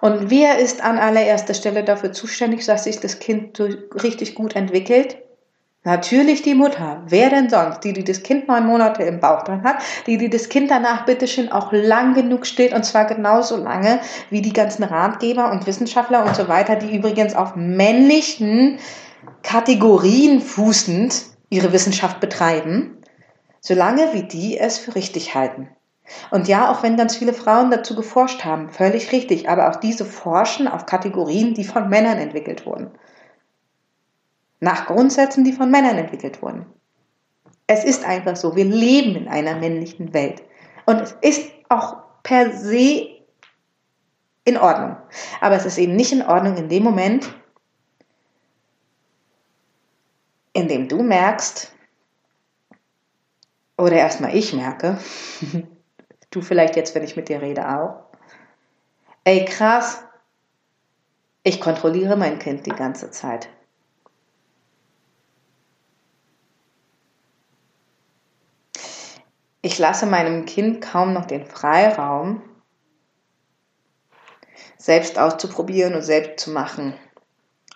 Und 0.00 0.30
wer 0.30 0.58
ist 0.58 0.82
an 0.82 0.98
allererster 0.98 1.52
Stelle 1.52 1.84
dafür 1.84 2.12
zuständig, 2.12 2.64
dass 2.64 2.84
sich 2.84 2.98
das 3.00 3.18
Kind 3.18 3.60
richtig 3.60 4.34
gut 4.34 4.56
entwickelt? 4.56 5.18
Natürlich 5.84 6.40
die 6.40 6.54
Mutter. 6.54 7.02
Wer 7.08 7.28
denn 7.28 7.50
sonst? 7.50 7.80
Die, 7.80 7.92
die 7.92 8.04
das 8.04 8.22
Kind 8.22 8.48
neun 8.48 8.66
Monate 8.66 9.02
im 9.02 9.20
Bauch 9.20 9.42
drin 9.42 9.62
hat, 9.62 9.76
die, 10.06 10.16
die 10.16 10.30
das 10.30 10.48
Kind 10.48 10.70
danach 10.70 11.04
bitteschön 11.04 11.52
auch 11.52 11.72
lang 11.72 12.14
genug 12.14 12.46
steht 12.46 12.72
und 12.72 12.86
zwar 12.86 13.04
genauso 13.04 13.58
lange 13.58 14.00
wie 14.30 14.40
die 14.40 14.54
ganzen 14.54 14.82
Ratgeber 14.82 15.50
und 15.52 15.66
Wissenschaftler 15.66 16.24
und 16.24 16.36
so 16.36 16.48
weiter, 16.48 16.76
die 16.76 16.96
übrigens 16.96 17.34
auf 17.34 17.54
männlichen 17.54 18.78
Kategorien 19.42 20.40
fußend 20.40 21.35
ihre 21.48 21.72
Wissenschaft 21.72 22.20
betreiben, 22.20 22.98
solange 23.60 24.12
wie 24.12 24.24
die 24.24 24.58
es 24.58 24.78
für 24.78 24.94
richtig 24.94 25.34
halten. 25.34 25.68
Und 26.30 26.46
ja, 26.48 26.70
auch 26.70 26.82
wenn 26.82 26.96
ganz 26.96 27.16
viele 27.16 27.32
Frauen 27.32 27.70
dazu 27.70 27.96
geforscht 27.96 28.44
haben, 28.44 28.70
völlig 28.70 29.10
richtig, 29.12 29.48
aber 29.48 29.70
auch 29.70 29.76
diese 29.76 30.04
forschen 30.04 30.68
auf 30.68 30.86
Kategorien, 30.86 31.54
die 31.54 31.64
von 31.64 31.88
Männern 31.88 32.18
entwickelt 32.18 32.64
wurden. 32.64 32.90
Nach 34.60 34.86
Grundsätzen, 34.86 35.44
die 35.44 35.52
von 35.52 35.70
Männern 35.70 35.98
entwickelt 35.98 36.42
wurden. 36.42 36.66
Es 37.66 37.84
ist 37.84 38.04
einfach 38.04 38.36
so, 38.36 38.54
wir 38.54 38.64
leben 38.64 39.16
in 39.16 39.28
einer 39.28 39.56
männlichen 39.56 40.14
Welt. 40.14 40.42
Und 40.86 41.00
es 41.00 41.12
ist 41.20 41.50
auch 41.68 41.96
per 42.22 42.52
se 42.52 43.08
in 44.44 44.56
Ordnung. 44.56 44.96
Aber 45.40 45.56
es 45.56 45.66
ist 45.66 45.78
eben 45.78 45.96
nicht 45.96 46.12
in 46.12 46.22
Ordnung 46.22 46.56
in 46.56 46.68
dem 46.68 46.84
Moment, 46.84 47.34
indem 50.56 50.88
du 50.88 51.02
merkst, 51.02 51.70
oder 53.76 53.96
erstmal 53.96 54.34
ich 54.34 54.54
merke, 54.54 54.98
du 56.30 56.40
vielleicht 56.40 56.76
jetzt, 56.76 56.94
wenn 56.94 57.04
ich 57.04 57.14
mit 57.14 57.28
dir 57.28 57.42
rede, 57.42 57.68
auch, 57.68 58.06
ey 59.24 59.44
krass, 59.44 60.02
ich 61.42 61.60
kontrolliere 61.60 62.16
mein 62.16 62.38
Kind 62.38 62.64
die 62.64 62.70
ganze 62.70 63.10
Zeit. 63.10 63.50
Ich 69.60 69.78
lasse 69.78 70.06
meinem 70.06 70.46
Kind 70.46 70.80
kaum 70.80 71.12
noch 71.12 71.26
den 71.26 71.44
Freiraum, 71.44 72.42
selbst 74.78 75.18
auszuprobieren 75.18 75.94
und 75.94 76.02
selbst 76.02 76.42
zu 76.42 76.50
machen 76.50 76.94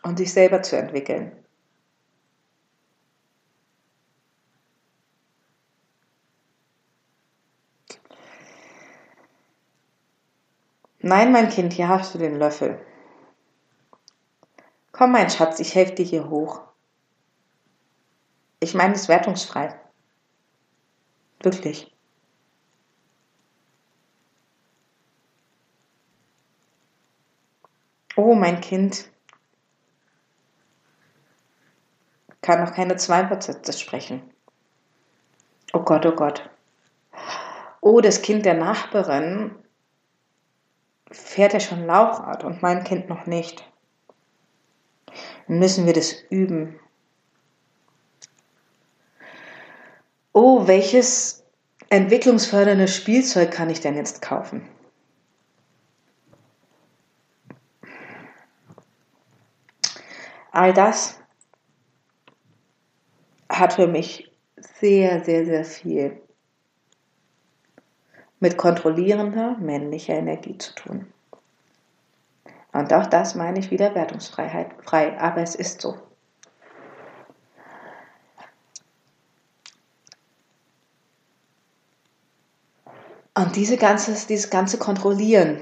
und 0.03 0.17
sich 0.17 0.33
selber 0.33 0.63
zu 0.63 0.77
entwickeln. 0.77 1.40
Nein, 11.03 11.33
mein 11.33 11.49
Kind, 11.49 11.73
hier 11.73 11.89
hast 11.89 12.15
du 12.15 12.19
den 12.19 12.39
Löffel. 12.39 12.79
Komm, 14.93 15.13
mein 15.13 15.31
Schatz, 15.31 15.59
ich 15.59 15.75
helfe 15.75 15.95
dir 15.95 16.05
hier 16.05 16.29
hoch. 16.29 16.61
Ich 18.61 18.75
meine 18.75 18.95
es 18.95 19.09
wertungsfrei. 19.09 19.81
Wirklich. 21.43 21.97
Oh, 28.17 28.35
mein 28.35 28.61
Kind 28.61 29.11
kann 32.43 32.63
noch 32.63 32.75
keine 32.75 32.97
zwei 32.97 33.31
Wortsätze 33.31 33.73
sprechen. 33.73 34.35
Oh 35.73 35.81
Gott, 35.81 36.05
oh 36.05 36.13
Gott. 36.13 36.51
Oh, 37.81 38.03
das 38.03 38.21
Kind 38.21 38.45
der 38.45 38.55
Nachbarin 38.55 39.60
fährt 41.11 41.55
er 41.55 41.61
schon 41.61 41.87
Laufrad 41.87 42.45
und 42.45 42.63
mein 42.63 42.85
Kind 42.85 43.09
noch 43.09 43.27
nicht. 43.27 43.65
Dann 45.47 45.59
müssen 45.59 45.87
wir 45.87 45.93
das 45.93 46.13
üben. 46.31 46.79
Oh, 50.33 50.67
welches 50.67 51.45
entwicklungsfördernde 51.89 52.87
Spielzeug 52.87 53.51
kann 53.51 53.71
ich 53.71 53.81
denn 53.81 53.97
jetzt 53.97 54.23
kaufen? 54.23 54.69
All 60.53 60.73
das 60.73 61.21
hat 63.49 63.75
für 63.75 63.87
mich 63.87 64.33
sehr, 64.57 65.25
sehr, 65.25 65.45
sehr 65.45 65.65
viel 65.65 66.23
mit 68.41 68.57
kontrollierender 68.57 69.57
männlicher 69.61 70.15
Energie 70.15 70.59
zu 70.59 70.75
tun. 70.75 71.07
Und 72.73 72.93
auch 72.93 73.07
das 73.07 73.35
meine 73.35 73.59
ich 73.59 73.71
wieder 73.71 73.95
Wertungsfreiheit 73.95 74.71
frei, 74.83 75.19
aber 75.21 75.43
es 75.43 75.55
ist 75.55 75.81
so. 75.81 75.99
Und 83.35 83.57
diese 83.57 83.77
ganze, 83.77 84.13
dieses 84.27 84.51
ganze 84.51 84.79
Kontrollieren 84.79 85.59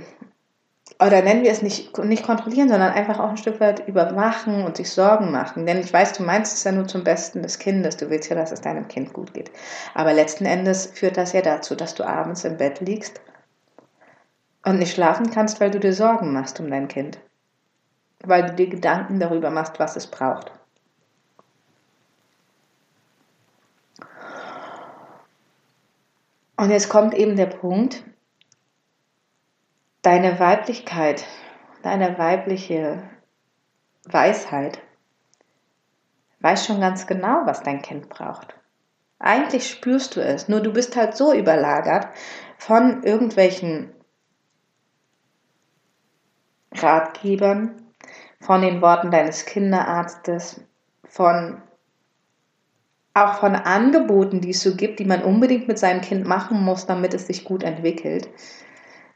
oder 1.01 1.23
nennen 1.23 1.45
wir 1.45 1.53
es 1.53 1.63
nicht, 1.63 1.97
nicht 1.99 2.25
kontrollieren, 2.25 2.69
sondern 2.69 2.93
einfach 2.93 3.21
auch 3.21 3.31
ein 3.31 3.37
Stück 3.37 3.61
weit 3.61 3.87
überwachen 3.87 4.65
und 4.65 4.77
sich 4.77 4.91
Sorgen 4.91 5.31
machen. 5.31 5.65
Denn 5.65 5.79
ich 5.79 5.93
weiß, 5.93 6.15
du 6.15 6.25
meinst 6.25 6.55
es 6.55 6.65
ja 6.65 6.73
nur 6.73 6.89
zum 6.89 7.05
Besten 7.05 7.43
des 7.43 7.61
Kindes. 7.61 7.97
Du 7.97 8.11
willst 8.11 8.29
ja, 8.29 8.35
dass 8.35 8.51
es 8.51 8.63
deinem 8.63 8.89
Kind 8.89 9.13
gut 9.13 9.33
geht. 9.33 9.53
Aber 9.95 10.13
letzten 10.13 10.45
Endes 10.45 10.87
führt 10.87 11.17
das 11.17 11.33
ja 11.33 11.41
dazu, 11.41 11.77
dass 11.77 11.95
du 11.95 12.05
abends 12.05 12.45
im 12.45 12.57
Bett 12.57 12.81
liegst 12.81 13.21
und 14.65 14.81
nicht 14.81 14.93
schlafen 14.93 15.31
kannst, 15.31 15.61
weil 15.61 15.71
du 15.71 15.79
dir 15.79 15.93
Sorgen 15.93 16.33
machst 16.33 16.59
um 16.59 16.69
dein 16.69 16.89
Kind. 16.89 17.21
Weil 18.25 18.47
du 18.47 18.55
dir 18.55 18.69
Gedanken 18.69 19.21
darüber 19.21 19.51
machst, 19.51 19.79
was 19.79 19.95
es 19.95 20.09
braucht. 20.09 20.51
Und 26.57 26.71
jetzt 26.71 26.89
kommt 26.89 27.15
eben 27.15 27.37
der 27.37 27.47
Punkt, 27.47 28.03
deine 30.09 30.41
Weiblichkeit, 30.41 31.27
deine 31.83 32.17
weibliche 32.17 33.03
Weisheit 34.07 34.81
weiß 36.41 36.65
schon 36.65 36.81
ganz 36.81 37.07
genau, 37.07 37.43
was 37.45 37.63
dein 37.63 37.83
Kind 37.83 38.09
braucht. 38.09 38.55
Eigentlich 39.19 39.69
spürst 39.69 40.17
du 40.17 40.23
es, 40.23 40.49
nur 40.49 40.61
du 40.61 40.73
bist 40.73 40.97
halt 40.97 41.15
so 41.15 41.35
überlagert 41.35 42.09
von 42.57 43.03
irgendwelchen 43.03 43.93
Ratgebern, 46.73 47.75
von 48.41 48.63
den 48.63 48.81
Worten 48.81 49.11
deines 49.11 49.45
Kinderarztes, 49.45 50.65
von 51.05 51.61
auch 53.13 53.41
von 53.41 53.55
Angeboten, 53.55 54.41
die 54.41 54.53
es 54.53 54.63
so 54.63 54.75
gibt, 54.75 55.01
die 55.01 55.05
man 55.05 55.23
unbedingt 55.23 55.69
mit 55.69 55.79
seinem 55.79 56.01
Kind 56.01 56.27
machen 56.27 56.65
muss, 56.65 56.87
damit 56.87 57.13
es 57.13 57.27
sich 57.27 57.45
gut 57.45 57.63
entwickelt, 57.63 58.31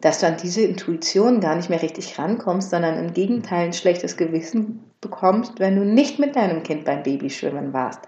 dass 0.03 0.19
du 0.19 0.27
an 0.27 0.37
diese 0.37 0.63
Intuition 0.63 1.41
gar 1.41 1.55
nicht 1.55 1.71
mehr 1.71 1.81
richtig 1.81 2.19
rankommst, 2.19 2.71
sondern 2.71 2.99
im 2.99 3.15
Gegenteil 3.15 3.67
ein 3.67 3.73
schlechtes 3.73 4.17
Gewissen 4.17 4.85
bekommst, 5.01 5.61
wenn 5.61 5.77
du 5.77 5.85
nicht 5.85 6.19
mit 6.19 6.37
deinem 6.37 6.63
Kind 6.65 6.85
beim 6.85 7.05
Babyschwimmen 7.05 7.73
warst. 7.73 8.01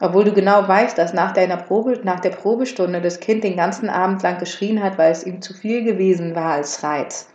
Obwohl 0.00 0.24
du 0.24 0.32
genau 0.32 0.66
weißt, 0.66 0.98
dass 0.98 1.12
nach, 1.12 1.32
deiner 1.32 1.56
Probe, 1.56 2.00
nach 2.02 2.20
der 2.20 2.30
Probestunde 2.30 3.00
das 3.00 3.20
Kind 3.20 3.42
den 3.44 3.56
ganzen 3.56 3.88
Abend 3.88 4.22
lang 4.22 4.38
geschrien 4.38 4.82
hat, 4.82 4.98
weil 4.98 5.12
es 5.12 5.24
ihm 5.24 5.40
zu 5.40 5.54
viel 5.54 5.84
gewesen 5.84 6.34
war 6.34 6.52
als 6.52 6.82
Reiz. 6.82 7.28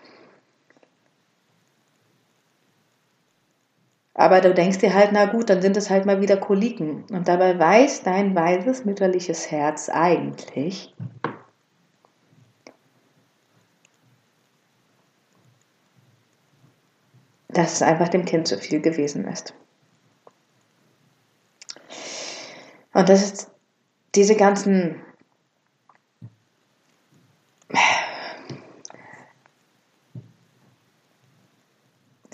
Aber 4.14 4.42
du 4.42 4.54
denkst 4.54 4.78
dir 4.78 4.94
halt, 4.94 5.10
na 5.12 5.26
gut, 5.26 5.50
dann 5.50 5.62
sind 5.62 5.76
es 5.76 5.90
halt 5.90 6.06
mal 6.06 6.22
wieder 6.22 6.38
Koliken. 6.38 7.04
Und 7.12 7.28
dabei 7.28 7.58
weiß 7.58 8.04
dein 8.04 8.36
weises 8.36 8.86
mütterliches 8.86 9.50
Herz 9.50 9.90
eigentlich, 9.90 10.94
dass 17.54 17.74
es 17.74 17.82
einfach 17.82 18.10
dem 18.10 18.26
Kind 18.26 18.48
zu 18.48 18.58
viel 18.58 18.82
gewesen 18.82 19.28
ist. 19.28 19.54
Und 22.94 23.10
das 23.10 23.24
ist 23.24 23.52
diese 24.16 24.36
ganzen 24.36 25.02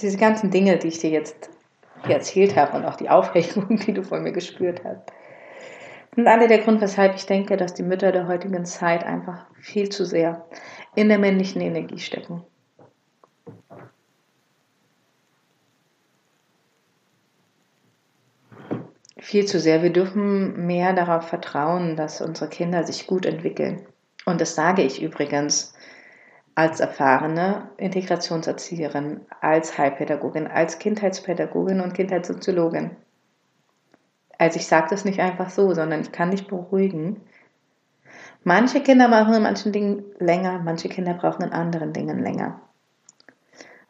diese 0.01 0.17
ganzen 0.17 0.49
Dinge, 0.51 0.77
die 0.77 0.87
ich 0.87 0.99
dir 0.99 1.09
jetzt 1.09 1.49
hier 2.05 2.15
erzählt 2.15 2.55
habe 2.55 2.77
und 2.77 2.85
auch 2.85 2.95
die 2.95 3.09
Aufregung, 3.09 3.77
die 3.77 3.93
du 3.93 4.03
von 4.03 4.23
mir 4.23 4.31
gespürt 4.31 4.83
hast, 4.83 5.11
sind 6.15 6.27
alle 6.27 6.47
der 6.47 6.59
Grund, 6.59 6.81
weshalb 6.81 7.15
ich 7.15 7.25
denke, 7.25 7.57
dass 7.57 7.73
die 7.73 7.83
Mütter 7.83 8.11
der 8.11 8.27
heutigen 8.27 8.65
Zeit 8.65 9.03
einfach 9.03 9.45
viel 9.61 9.89
zu 9.89 10.05
sehr 10.05 10.45
in 10.95 11.09
der 11.09 11.19
männlichen 11.19 11.61
Energie 11.61 11.99
stecken. 11.99 12.43
Viel 19.19 19.45
zu 19.45 19.59
sehr. 19.59 19.83
Wir 19.83 19.91
dürfen 19.91 20.65
mehr 20.65 20.93
darauf 20.93 21.27
vertrauen, 21.27 21.95
dass 21.95 22.21
unsere 22.21 22.49
Kinder 22.49 22.85
sich 22.85 23.05
gut 23.05 23.25
entwickeln. 23.25 23.85
Und 24.25 24.39
das 24.39 24.55
sage 24.55 24.81
ich 24.81 25.01
übrigens 25.01 25.73
als 26.55 26.79
erfahrene 26.79 27.69
Integrationserzieherin, 27.77 29.21
als 29.41 29.77
Heilpädagogin, 29.77 30.47
als 30.47 30.79
Kindheitspädagogin 30.79 31.81
und 31.81 31.93
Kindheitssoziologin. 31.93 32.95
Also 34.37 34.57
ich 34.57 34.67
sage 34.67 34.87
das 34.89 35.03
nicht 35.03 35.19
einfach 35.19 35.49
so, 35.49 35.73
sondern 35.73 36.01
ich 36.01 36.11
kann 36.11 36.31
dich 36.31 36.47
beruhigen. 36.47 37.21
Manche 38.43 38.81
Kinder 38.81 39.09
brauchen 39.09 39.33
in 39.33 39.43
manchen 39.43 39.73
Dingen 39.73 40.05
länger, 40.19 40.59
manche 40.59 40.87
Kinder 40.87 41.13
brauchen 41.13 41.43
in 41.43 41.51
anderen 41.51 41.91
Dingen 41.91 42.19
länger. 42.19 42.61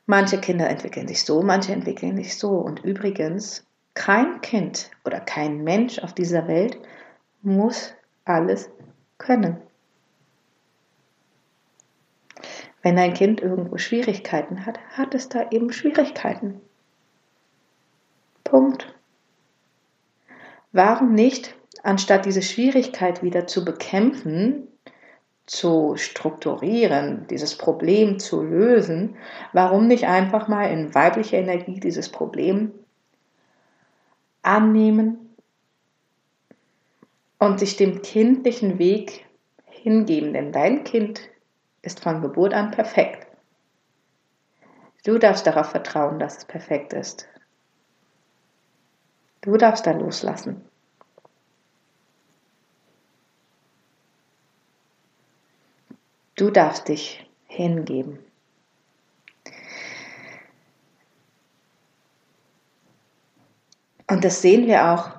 Manche 0.08 0.39
Kinder 0.39 0.68
entwickeln 0.68 1.08
sich 1.08 1.24
so, 1.24 1.44
manche 1.44 1.72
entwickeln 1.72 2.18
sich 2.18 2.38
so. 2.38 2.50
Und 2.50 2.84
übrigens, 2.84 3.68
kein 3.93 4.41
Kind 4.41 4.91
oder 5.06 5.19
kein 5.19 5.63
Mensch 5.63 5.99
auf 5.99 6.13
dieser 6.13 6.47
Welt 6.47 6.78
muss 7.41 7.93
alles 8.25 8.69
können. 9.17 9.62
Wenn 12.82 12.97
ein 12.97 13.13
Kind 13.13 13.41
irgendwo 13.41 13.78
Schwierigkeiten 13.78 14.65
hat, 14.65 14.80
hat 14.91 15.13
es 15.13 15.28
da 15.28 15.49
eben 15.52 15.73
Schwierigkeiten. 15.73 16.62
Punkt. 18.43 18.93
Warum 20.71 21.13
nicht, 21.13 21.56
anstatt 21.84 22.25
diese 22.25 22.41
Schwierigkeit 22.41 23.21
wieder 23.21 23.47
zu 23.47 23.65
bekämpfen, 23.65 24.67
zu 25.45 25.95
strukturieren, 25.97 27.25
dieses 27.28 27.58
Problem 27.58 28.19
zu 28.19 28.43
lösen, 28.43 29.17
warum 29.52 29.88
nicht 29.88 30.06
einfach 30.06 30.47
mal 30.47 30.71
in 30.71 30.93
weiblicher 30.93 31.38
Energie 31.38 31.80
dieses 31.80 32.10
Problem 32.10 32.71
annehmen 34.41 35.36
und 37.38 37.60
sich 37.60 37.78
dem 37.78 38.02
kindlichen 38.02 38.80
Weg 38.80 39.25
hingeben, 39.65 40.34
denn 40.34 40.52
dein 40.52 40.84
Kind 40.84 41.21
ist 41.82 42.02
von 42.02 42.21
Geburt 42.21 42.54
an 42.54 42.71
perfekt. 42.71 43.28
Du 45.06 45.17
darfst 45.17 45.47
darauf 45.47 45.71
vertrauen, 45.71 46.19
dass 46.19 46.38
es 46.38 46.45
perfekt 46.45 46.93
ist. 46.93 47.28
Du 49.41 49.56
darfst 49.56 49.88
da 49.88 49.91
loslassen. 49.91 50.65
Du 56.36 56.52
darfst 56.52 56.88
dich 56.88 57.30
hingeben. 57.47 58.19
Und 64.10 64.26
das 64.26 64.41
sehen 64.41 64.65
wir 64.65 64.91
auch 64.91 65.12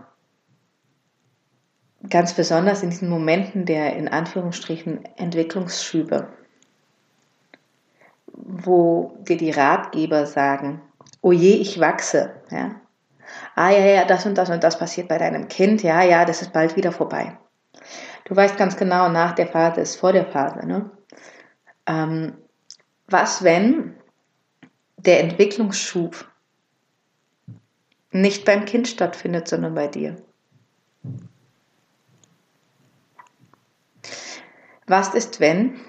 ganz 2.09 2.35
besonders 2.35 2.83
in 2.83 2.90
diesen 2.90 3.09
Momenten 3.09 3.64
der 3.64 3.96
in 3.96 4.09
Anführungsstrichen 4.09 5.05
Entwicklungsschübe, 5.16 6.29
wo 8.33 9.16
dir 9.20 9.37
die 9.37 9.50
Ratgeber 9.50 10.26
sagen, 10.26 10.81
oh 11.22 11.33
je, 11.33 11.55
ich 11.55 11.79
wachse, 11.79 12.35
ja. 12.50 12.74
Ah 13.55 13.70
ja, 13.70 13.79
ja, 13.79 14.05
das 14.05 14.26
und 14.26 14.37
das 14.37 14.50
und 14.50 14.64
das 14.64 14.79
passiert 14.79 15.07
bei 15.07 15.18
deinem 15.18 15.46
Kind, 15.46 15.85
ja, 15.85 16.03
ja, 16.03 16.24
das 16.24 16.42
ist 16.42 16.53
bald 16.53 16.74
wieder 16.76 16.90
vorbei. 16.90 17.38
Du 18.24 18.35
weißt 18.35 18.57
ganz 18.57 18.76
genau, 18.76 19.09
nach 19.09 19.33
der 19.33 19.46
Phase 19.46 19.81
ist 19.81 19.96
vor 19.96 20.12
der 20.12 20.26
Phase. 20.26 20.66
Ne? 20.66 20.90
Ähm, 21.87 22.35
was, 23.07 23.44
wenn 23.44 23.94
der 24.96 25.20
Entwicklungsschub 25.20 26.30
nicht 28.11 28.44
beim 28.44 28.64
Kind 28.64 28.88
stattfindet, 28.88 29.49
sondern 29.49 29.75
bei 29.75 29.87
dir. 29.87 30.16
Was 34.87 35.14
ist, 35.14 35.38
wenn 35.38 35.81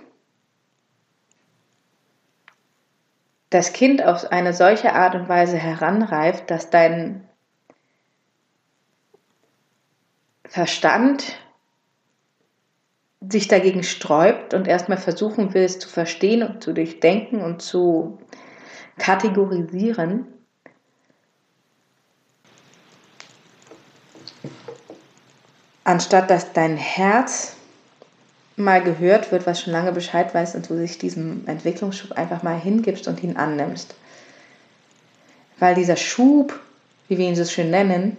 das 3.50 3.74
Kind 3.74 4.04
auf 4.06 4.32
eine 4.32 4.54
solche 4.54 4.94
Art 4.94 5.16
und 5.16 5.28
Weise 5.28 5.58
heranreift, 5.58 6.50
dass 6.50 6.70
dein 6.70 7.28
Verstand 10.46 11.38
sich 13.22 13.48
dagegen 13.48 13.84
sträubt 13.84 14.54
und 14.54 14.68
erstmal 14.68 14.98
versuchen 14.98 15.54
will, 15.54 15.64
es 15.64 15.80
zu 15.80 15.90
verstehen 15.90 16.44
und 16.44 16.64
zu 16.64 16.74
durchdenken 16.74 17.42
und 17.42 17.62
zu 17.62 18.20
kategorisieren, 18.98 20.28
anstatt 25.92 26.30
dass 26.30 26.54
dein 26.54 26.78
Herz 26.78 27.54
mal 28.56 28.82
gehört 28.82 29.32
wird, 29.34 29.46
was 29.46 29.62
schon 29.62 29.74
lange 29.74 29.92
Bescheid 29.92 30.34
weiß 30.34 30.56
und 30.56 30.70
du 30.70 30.78
sich 30.78 30.98
diesem 30.98 31.46
Entwicklungsschub 31.48 32.14
einfach 32.14 32.44
mal 32.44 32.58
hingibst 32.58 33.10
und 33.10 33.22
ihn 33.22 33.36
annimmst. 33.36 33.94
Weil 35.60 35.76
dieser 35.76 35.98
Schub, 35.98 36.58
wie 37.10 37.18
wir 37.18 37.28
ihn 37.28 37.36
so 37.36 37.44
schön 37.44 37.72
nennen, 37.72 38.16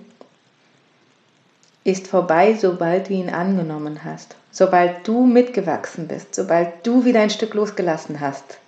ist 1.82 2.08
vorbei, 2.08 2.54
sobald 2.60 3.08
du 3.08 3.14
ihn 3.14 3.30
angenommen 3.30 4.04
hast, 4.04 4.36
sobald 4.50 5.08
du 5.08 5.24
mitgewachsen 5.24 6.08
bist, 6.08 6.34
sobald 6.34 6.86
du 6.86 7.06
wieder 7.06 7.20
ein 7.20 7.30
Stück 7.30 7.54
losgelassen 7.54 8.20
hast. 8.20 8.58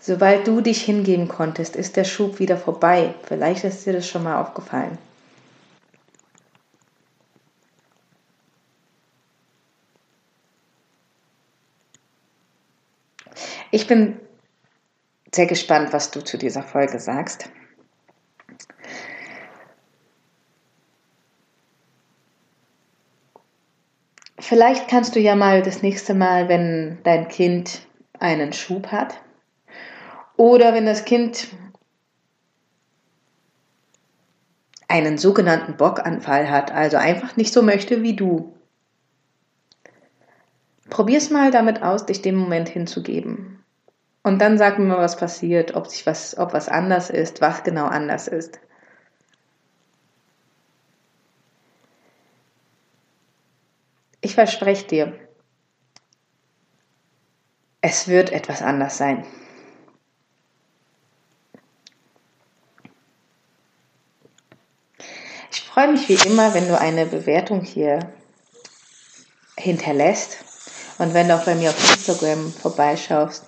Sobald 0.00 0.46
du 0.46 0.62
dich 0.62 0.82
hingeben 0.82 1.28
konntest, 1.28 1.76
ist 1.76 1.96
der 1.96 2.04
Schub 2.04 2.38
wieder 2.38 2.56
vorbei. 2.56 3.14
Vielleicht 3.24 3.64
ist 3.64 3.84
dir 3.84 3.92
das 3.92 4.08
schon 4.08 4.22
mal 4.22 4.40
aufgefallen. 4.40 4.96
Ich 13.70 13.86
bin 13.86 14.20
sehr 15.34 15.46
gespannt, 15.46 15.92
was 15.92 16.10
du 16.10 16.22
zu 16.22 16.38
dieser 16.38 16.62
Folge 16.62 16.98
sagst. 16.98 17.50
Vielleicht 24.38 24.88
kannst 24.88 25.16
du 25.16 25.20
ja 25.20 25.34
mal 25.34 25.62
das 25.62 25.82
nächste 25.82 26.14
Mal, 26.14 26.48
wenn 26.48 26.98
dein 27.02 27.26
Kind 27.28 27.80
einen 28.18 28.52
Schub 28.52 28.92
hat 28.92 29.20
oder 30.36 30.72
wenn 30.72 30.86
das 30.86 31.04
Kind 31.04 31.48
einen 34.88 35.18
sogenannten 35.18 35.76
Bockanfall 35.76 36.48
hat, 36.48 36.70
also 36.70 36.96
einfach 36.96 37.36
nicht 37.36 37.52
so 37.52 37.62
möchte 37.62 38.02
wie 38.02 38.14
du. 38.14 38.54
Probier's 40.90 41.30
mal 41.30 41.50
damit 41.50 41.82
aus, 41.82 42.06
dich 42.06 42.22
dem 42.22 42.36
Moment 42.36 42.68
hinzugeben. 42.68 43.55
Und 44.26 44.40
dann 44.40 44.58
sag 44.58 44.80
mir 44.80 44.86
mal, 44.86 44.98
was 44.98 45.16
passiert, 45.16 45.76
ob 45.76 45.86
sich 45.86 46.04
was, 46.04 46.36
ob 46.36 46.52
was 46.52 46.68
anders 46.68 47.10
ist, 47.10 47.40
was 47.40 47.62
genau 47.62 47.86
anders 47.86 48.26
ist. 48.26 48.58
Ich 54.20 54.34
verspreche 54.34 54.84
dir, 54.88 55.18
es 57.82 58.08
wird 58.08 58.32
etwas 58.32 58.62
anders 58.62 58.98
sein. 58.98 59.24
Ich 65.52 65.60
freue 65.60 65.92
mich 65.92 66.08
wie 66.08 66.28
immer, 66.28 66.52
wenn 66.52 66.66
du 66.66 66.76
eine 66.76 67.06
Bewertung 67.06 67.60
hier 67.60 68.00
hinterlässt 69.56 70.38
und 70.98 71.14
wenn 71.14 71.28
du 71.28 71.36
auch 71.36 71.44
bei 71.44 71.54
mir 71.54 71.70
auf 71.70 71.90
Instagram 71.94 72.52
vorbeischaust, 72.52 73.44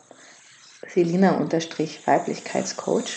Selina-Weiblichkeitscoach 0.88 3.16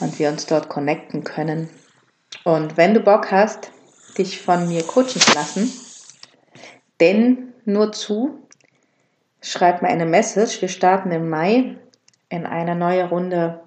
und 0.00 0.18
wir 0.18 0.28
uns 0.28 0.46
dort 0.46 0.68
connecten 0.68 1.24
können. 1.24 1.70
Und 2.44 2.76
wenn 2.76 2.94
du 2.94 3.00
Bock 3.00 3.30
hast, 3.30 3.70
dich 4.16 4.40
von 4.40 4.68
mir 4.68 4.82
coachen 4.82 5.20
zu 5.20 5.34
lassen, 5.34 5.72
denn 7.00 7.52
nur 7.64 7.92
zu, 7.92 8.38
schreib 9.40 9.82
mir 9.82 9.88
eine 9.88 10.06
Message. 10.06 10.60
Wir 10.60 10.68
starten 10.68 11.10
im 11.10 11.28
Mai 11.28 11.76
in 12.28 12.46
eine 12.46 12.74
neue 12.74 13.08
Runde 13.08 13.60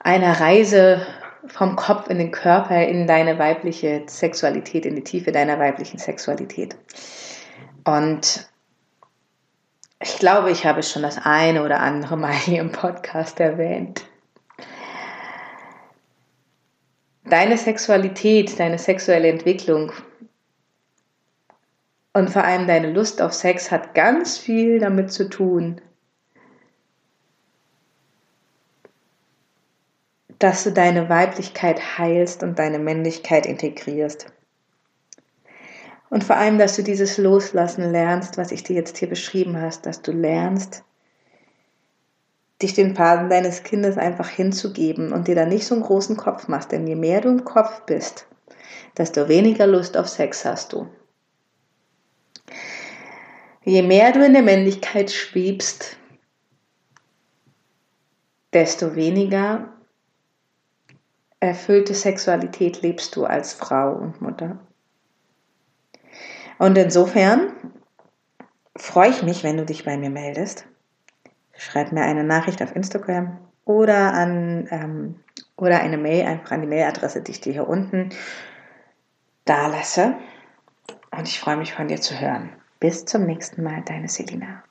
einer 0.00 0.40
Reise 0.40 1.06
vom 1.46 1.76
Kopf 1.76 2.08
in 2.08 2.18
den 2.18 2.30
Körper, 2.30 2.86
in 2.86 3.06
deine 3.06 3.38
weibliche 3.38 4.02
Sexualität, 4.06 4.86
in 4.86 4.96
die 4.96 5.04
Tiefe 5.04 5.32
deiner 5.32 5.58
weiblichen 5.58 5.98
Sexualität. 5.98 6.76
Und 7.84 8.49
ich 10.02 10.18
glaube, 10.18 10.50
ich 10.50 10.64
habe 10.64 10.82
schon 10.82 11.02
das 11.02 11.18
eine 11.18 11.62
oder 11.64 11.80
andere 11.80 12.16
Mal 12.16 12.32
hier 12.32 12.60
im 12.60 12.72
Podcast 12.72 13.38
erwähnt. 13.38 14.06
Deine 17.24 17.56
Sexualität, 17.58 18.58
deine 18.58 18.78
sexuelle 18.78 19.28
Entwicklung 19.28 19.92
und 22.12 22.30
vor 22.30 22.42
allem 22.42 22.66
deine 22.66 22.90
Lust 22.90 23.22
auf 23.22 23.32
Sex 23.32 23.70
hat 23.70 23.94
ganz 23.94 24.36
viel 24.36 24.80
damit 24.80 25.12
zu 25.12 25.28
tun, 25.28 25.80
dass 30.38 30.64
du 30.64 30.72
deine 30.72 31.08
Weiblichkeit 31.08 31.98
heilst 31.98 32.42
und 32.42 32.58
deine 32.58 32.78
Männlichkeit 32.78 33.46
integrierst. 33.46 34.32
Und 36.10 36.24
vor 36.24 36.36
allem, 36.36 36.58
dass 36.58 36.76
du 36.76 36.82
dieses 36.82 37.16
Loslassen 37.18 37.90
lernst, 37.90 38.36
was 38.36 38.50
ich 38.50 38.64
dir 38.64 38.74
jetzt 38.74 38.98
hier 38.98 39.08
beschrieben 39.08 39.60
hast, 39.60 39.86
dass 39.86 40.02
du 40.02 40.10
lernst, 40.10 40.82
dich 42.60 42.74
den 42.74 42.94
Phasen 42.94 43.30
deines 43.30 43.62
Kindes 43.62 43.96
einfach 43.96 44.28
hinzugeben 44.28 45.12
und 45.12 45.28
dir 45.28 45.36
da 45.36 45.46
nicht 45.46 45.66
so 45.66 45.74
einen 45.74 45.84
großen 45.84 46.16
Kopf 46.16 46.48
machst. 46.48 46.72
Denn 46.72 46.86
je 46.86 46.96
mehr 46.96 47.20
du 47.20 47.28
im 47.28 47.44
Kopf 47.44 47.82
bist, 47.86 48.26
desto 48.98 49.28
weniger 49.28 49.68
Lust 49.68 49.96
auf 49.96 50.08
Sex 50.08 50.44
hast 50.44 50.72
du. 50.72 50.88
Je 53.64 53.82
mehr 53.82 54.12
du 54.12 54.24
in 54.24 54.32
der 54.32 54.42
Männlichkeit 54.42 55.12
schwebst, 55.12 55.96
desto 58.52 58.96
weniger 58.96 59.72
erfüllte 61.38 61.94
Sexualität 61.94 62.82
lebst 62.82 63.14
du 63.14 63.24
als 63.24 63.52
Frau 63.52 63.92
und 63.94 64.20
Mutter. 64.20 64.58
Und 66.60 66.76
insofern 66.76 67.54
freue 68.76 69.08
ich 69.08 69.22
mich, 69.22 69.42
wenn 69.42 69.56
du 69.56 69.64
dich 69.64 69.86
bei 69.86 69.96
mir 69.96 70.10
meldest. 70.10 70.66
Schreib 71.56 71.90
mir 71.90 72.02
eine 72.02 72.22
Nachricht 72.22 72.62
auf 72.62 72.76
Instagram 72.76 73.38
oder 73.64 74.12
an 74.12 74.68
ähm, 74.70 75.14
oder 75.56 75.80
eine 75.80 75.96
Mail 75.96 76.26
einfach 76.26 76.50
an 76.50 76.60
die 76.60 76.66
Mailadresse, 76.66 77.22
die 77.22 77.30
ich 77.30 77.40
dir 77.40 77.54
hier 77.54 77.66
unten 77.66 78.10
da 79.46 79.68
lasse. 79.68 80.16
Und 81.10 81.26
ich 81.28 81.40
freue 81.40 81.56
mich 81.56 81.72
von 81.72 81.88
dir 81.88 82.02
zu 82.02 82.20
hören. 82.20 82.50
Bis 82.78 83.06
zum 83.06 83.24
nächsten 83.24 83.62
Mal, 83.62 83.80
deine 83.86 84.08
Selina. 84.08 84.62